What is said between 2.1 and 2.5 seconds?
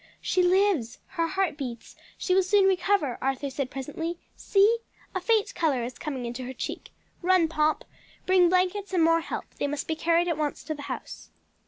she will